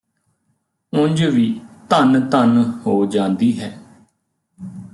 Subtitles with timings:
[0.93, 1.59] ਉਂਜ ਵੀ
[1.89, 3.77] ਧੰਨ ਧੰਨ ਹੋ ਜਾਂਦੀ ਹੈ